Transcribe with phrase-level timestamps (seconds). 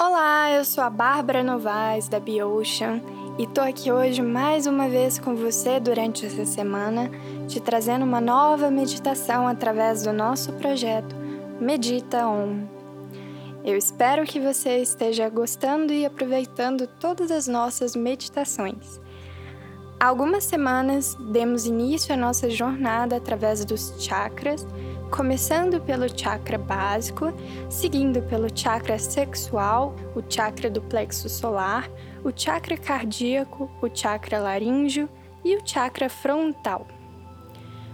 [0.00, 3.02] Olá, eu sou a Bárbara Novaes da BioOcean
[3.36, 7.10] e tô aqui hoje mais uma vez com você durante essa semana,
[7.48, 11.16] te trazendo uma nova meditação através do nosso projeto
[11.60, 12.60] Medita On.
[13.64, 19.00] Eu espero que você esteja gostando e aproveitando todas as nossas meditações.
[19.98, 24.64] Há algumas semanas demos início à nossa jornada através dos chakras
[25.08, 27.32] começando pelo chakra básico,
[27.68, 31.90] seguindo pelo chakra sexual, o chakra do plexo solar,
[32.24, 35.08] o chakra cardíaco, o chakra laríngeo
[35.44, 36.86] e o chakra frontal.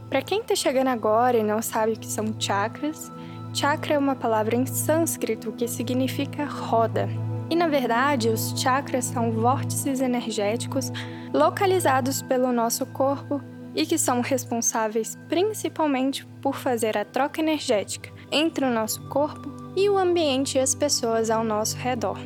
[0.09, 3.11] Para quem está chegando agora e não sabe o que são chakras,
[3.53, 7.09] chakra é uma palavra em sânscrito que significa roda.
[7.51, 10.91] E na verdade, os chakras são vórtices energéticos
[11.33, 13.41] localizados pelo nosso corpo
[13.75, 19.89] e que são responsáveis principalmente por fazer a troca energética entre o nosso corpo e
[19.89, 22.19] o ambiente e as pessoas ao nosso redor.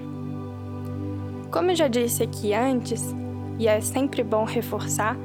[1.51, 3.03] Como eu já disse aqui antes,
[3.59, 5.17] e é sempre bom reforçar,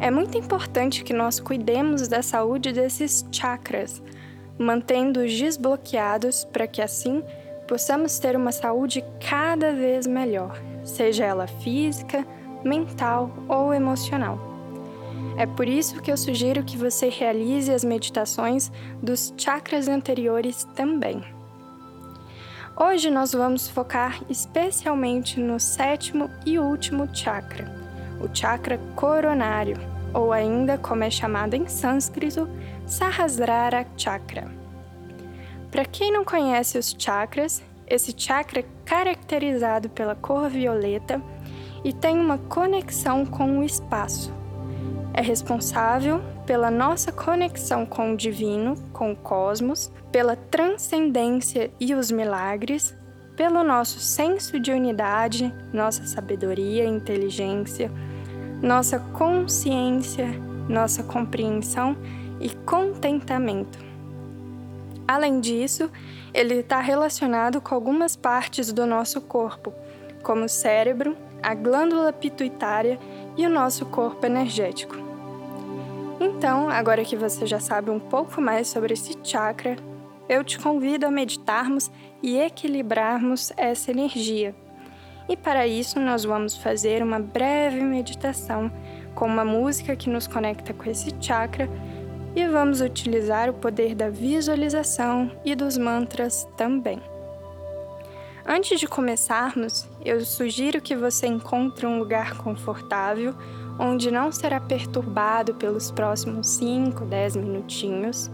[0.00, 4.02] é muito importante que nós cuidemos da saúde desses chakras,
[4.58, 7.22] mantendo-os desbloqueados para que assim
[7.66, 12.26] possamos ter uma saúde cada vez melhor, seja ela física,
[12.64, 14.47] mental ou emocional.
[15.38, 21.22] É por isso que eu sugiro que você realize as meditações dos chakras anteriores também.
[22.76, 27.72] Hoje nós vamos focar especialmente no sétimo e último chakra,
[28.20, 29.76] o chakra coronário,
[30.12, 32.48] ou ainda como é chamado em sânscrito,
[32.84, 34.50] Sahasrara Chakra.
[35.70, 41.22] Para quem não conhece os chakras, esse chakra é caracterizado pela cor violeta
[41.84, 44.36] e tem uma conexão com o espaço
[45.18, 52.08] é responsável pela nossa conexão com o divino, com o cosmos, pela transcendência e os
[52.08, 52.94] milagres,
[53.34, 57.90] pelo nosso senso de unidade, nossa sabedoria e inteligência,
[58.62, 60.28] nossa consciência,
[60.68, 61.96] nossa compreensão
[62.40, 63.76] e contentamento.
[65.06, 65.90] Além disso,
[66.32, 69.74] ele está relacionado com algumas partes do nosso corpo,
[70.22, 73.00] como o cérebro, a glândula pituitária
[73.36, 75.07] e o nosso corpo energético.
[76.20, 79.76] Então, agora que você já sabe um pouco mais sobre esse chakra,
[80.28, 81.90] eu te convido a meditarmos
[82.22, 84.54] e equilibrarmos essa energia.
[85.28, 88.70] E para isso, nós vamos fazer uma breve meditação
[89.14, 91.68] com uma música que nos conecta com esse chakra
[92.34, 97.00] e vamos utilizar o poder da visualização e dos mantras também.
[98.46, 103.34] Antes de começarmos, eu sugiro que você encontre um lugar confortável
[103.78, 108.30] onde não será perturbado pelos próximos 5, 10 minutinhos,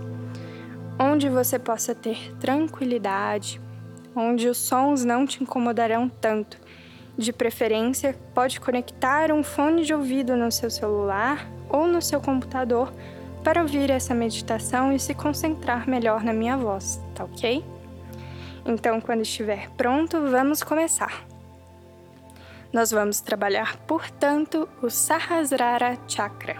[0.98, 3.60] onde você possa ter tranquilidade,
[4.16, 6.58] onde os sons não te incomodarão tanto.
[7.16, 12.92] De preferência, pode conectar um fone de ouvido no seu celular ou no seu computador
[13.44, 17.64] para ouvir essa meditação e se concentrar melhor na minha voz, tá ok?
[18.64, 21.33] Então, quando estiver pronto, vamos começar.
[22.74, 26.56] Nós vamos trabalhar, portanto, o Sahasrara Chakra,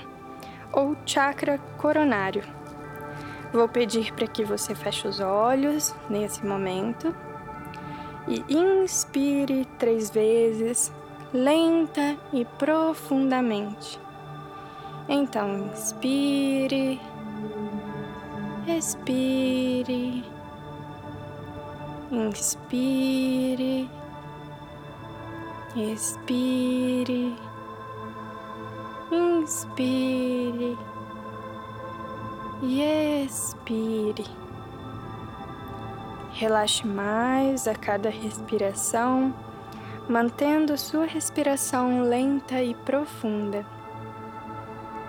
[0.73, 2.45] ou chakra coronário.
[3.53, 7.13] Vou pedir para que você feche os olhos nesse momento
[8.29, 10.93] e inspire três vezes,
[11.33, 13.99] lenta e profundamente.
[15.09, 17.01] Então, inspire,
[18.69, 20.25] expire,
[22.13, 23.91] inspire
[25.77, 27.35] Expire,
[29.11, 30.79] inspire
[32.63, 34.25] e expire.
[36.31, 39.35] Relaxe mais a cada respiração,
[40.09, 43.67] mantendo sua respiração lenta e profunda.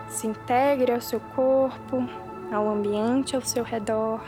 [0.09, 2.09] Se integre ao seu corpo,
[2.52, 4.20] ao ambiente ao seu redor.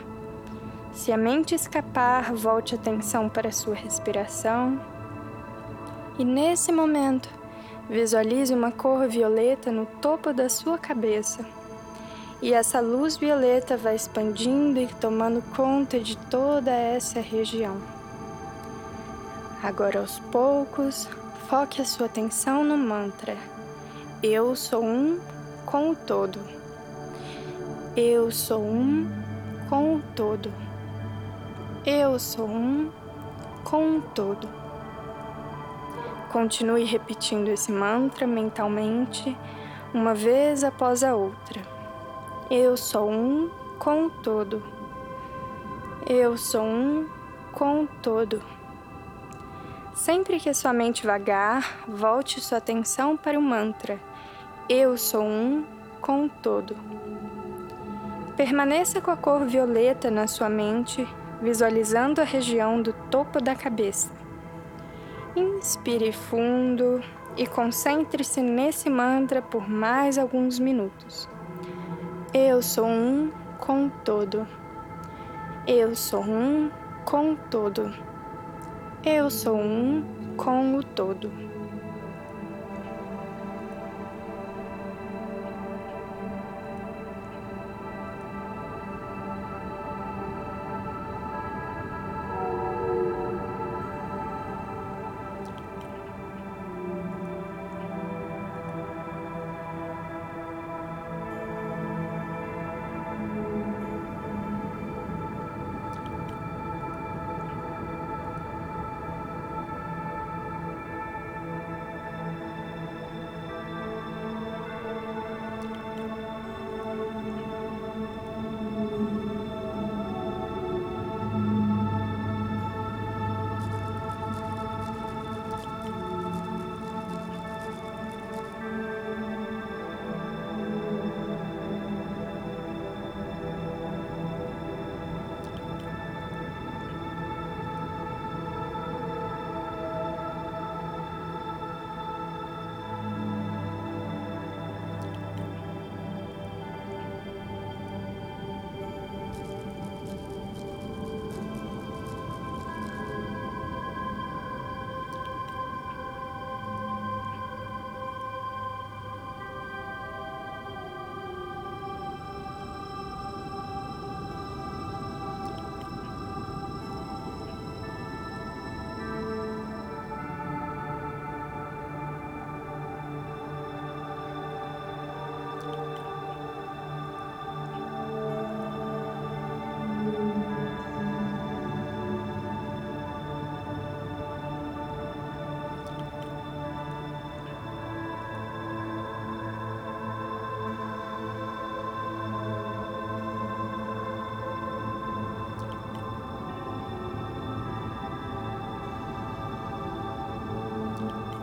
[0.92, 4.80] Se a mente escapar, volte atenção para a sua respiração
[6.18, 7.30] e nesse momento,
[7.90, 11.46] visualize uma cor violeta no topo da sua cabeça.
[12.42, 17.78] E essa luz violeta vai expandindo e tomando conta de toda essa região.
[19.62, 21.08] Agora, aos poucos,
[21.50, 23.36] foque a sua atenção no mantra:
[24.22, 25.20] Eu sou um
[25.66, 26.40] com o todo.
[27.96, 29.10] Eu sou um
[29.70, 30.52] com o todo.
[31.86, 32.92] Eu sou um
[33.64, 34.67] com o todo.
[36.38, 39.36] Continue repetindo esse mantra mentalmente,
[39.92, 41.60] uma vez após a outra.
[42.48, 43.50] Eu sou um
[43.80, 44.62] com o todo.
[46.08, 47.10] Eu sou um
[47.52, 48.40] com o todo.
[49.96, 54.00] Sempre que sua mente vagar, volte sua atenção para o mantra:
[54.70, 55.66] Eu sou um
[56.00, 56.78] com o todo.
[58.36, 61.04] Permaneça com a cor violeta na sua mente,
[61.42, 64.27] visualizando a região do topo da cabeça.
[65.38, 67.00] Inspire fundo
[67.38, 71.30] e concentre-se nesse mantra por mais alguns minutos.
[72.34, 74.48] Eu sou um com todo.
[75.68, 76.72] Eu sou um
[77.06, 77.94] com todo.
[79.06, 80.04] Eu sou um
[80.36, 81.32] com o todo.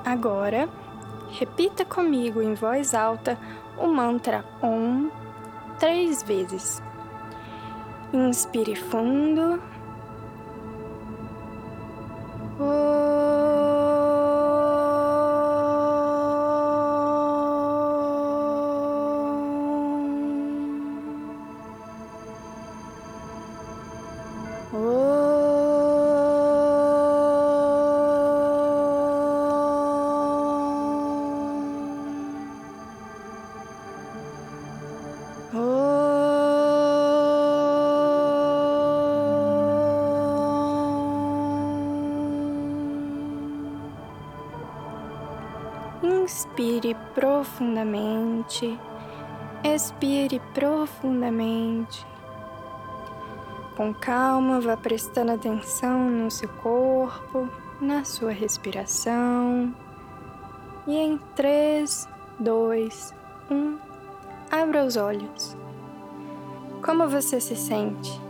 [0.04, 0.68] Agora,
[1.30, 3.38] repita comigo em voz alta
[3.78, 5.10] o mantra Om
[5.78, 6.82] três vezes.
[8.12, 9.60] Inspire fundo.
[46.02, 48.78] Inspire profundamente,
[49.62, 52.04] expire profundamente.
[53.76, 57.48] Com calma, vá prestando atenção no seu corpo,
[57.80, 59.74] na sua respiração.
[60.86, 62.08] E em 3,
[62.38, 63.14] 2,
[63.50, 63.83] 1,
[64.62, 65.56] abra os olhos.
[66.84, 68.20] Como você se sente?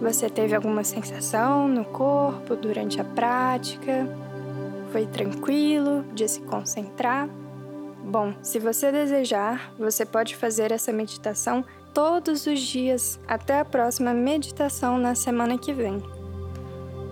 [0.00, 4.06] Você teve alguma sensação no corpo durante a prática?
[4.92, 7.28] Foi tranquilo de se concentrar?
[8.04, 14.14] Bom, se você desejar, você pode fazer essa meditação todos os dias até a próxima
[14.14, 16.02] meditação na semana que vem.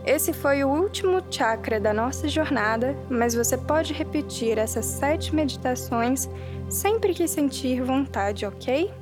[0.05, 6.29] Esse foi o último chakra da nossa jornada, mas você pode repetir essas sete meditações
[6.69, 8.93] sempre que sentir vontade, ok?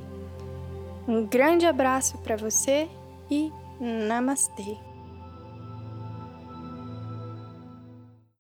[1.09, 2.89] Um grande abraço para você
[3.29, 4.92] e Namastê!